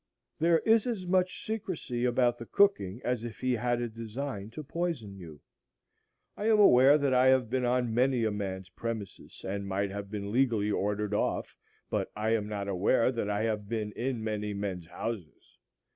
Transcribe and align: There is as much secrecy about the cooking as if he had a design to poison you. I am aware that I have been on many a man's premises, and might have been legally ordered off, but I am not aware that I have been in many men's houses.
There 0.39 0.57
is 0.61 0.87
as 0.87 1.05
much 1.05 1.45
secrecy 1.45 2.05
about 2.05 2.39
the 2.39 2.47
cooking 2.47 3.01
as 3.03 3.23
if 3.23 3.37
he 3.41 3.53
had 3.53 3.79
a 3.79 3.87
design 3.87 4.49
to 4.49 4.63
poison 4.63 5.15
you. 5.15 5.41
I 6.35 6.49
am 6.49 6.57
aware 6.59 6.97
that 6.97 7.13
I 7.13 7.27
have 7.27 7.51
been 7.51 7.65
on 7.65 7.93
many 7.93 8.23
a 8.23 8.31
man's 8.31 8.69
premises, 8.69 9.45
and 9.47 9.67
might 9.67 9.91
have 9.91 10.09
been 10.09 10.31
legally 10.31 10.71
ordered 10.71 11.13
off, 11.13 11.55
but 11.91 12.11
I 12.15 12.31
am 12.31 12.49
not 12.49 12.67
aware 12.67 13.11
that 13.11 13.29
I 13.29 13.43
have 13.43 13.69
been 13.69 13.91
in 13.91 14.23
many 14.23 14.55
men's 14.55 14.87
houses. 14.87 15.59